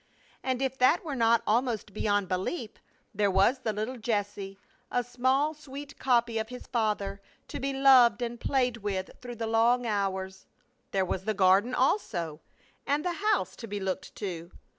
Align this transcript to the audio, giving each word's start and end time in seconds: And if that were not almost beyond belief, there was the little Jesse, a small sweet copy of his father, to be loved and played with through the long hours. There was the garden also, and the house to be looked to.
And 0.41 0.63
if 0.63 0.79
that 0.79 1.03
were 1.05 1.13
not 1.15 1.43
almost 1.45 1.93
beyond 1.93 2.27
belief, 2.27 2.71
there 3.13 3.29
was 3.29 3.59
the 3.59 3.71
little 3.71 3.97
Jesse, 3.99 4.57
a 4.89 5.03
small 5.03 5.53
sweet 5.53 5.99
copy 5.99 6.39
of 6.39 6.49
his 6.49 6.65
father, 6.65 7.21
to 7.49 7.59
be 7.59 7.71
loved 7.71 8.23
and 8.23 8.39
played 8.39 8.77
with 8.77 9.11
through 9.21 9.35
the 9.35 9.45
long 9.45 9.85
hours. 9.85 10.47
There 10.89 11.05
was 11.05 11.25
the 11.25 11.35
garden 11.35 11.75
also, 11.75 12.41
and 12.87 13.05
the 13.05 13.13
house 13.29 13.55
to 13.57 13.67
be 13.67 13.79
looked 13.79 14.15
to. 14.15 14.49